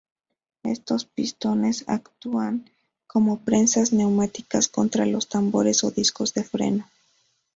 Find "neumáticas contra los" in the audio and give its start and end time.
3.93-5.27